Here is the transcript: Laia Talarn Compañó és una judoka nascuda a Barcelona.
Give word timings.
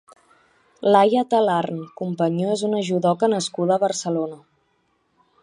Laia 0.95 1.23
Talarn 1.33 1.77
Compañó 2.01 2.49
és 2.55 2.65
una 2.71 2.81
judoka 2.89 3.31
nascuda 3.35 3.77
a 3.79 3.83
Barcelona. 3.87 4.43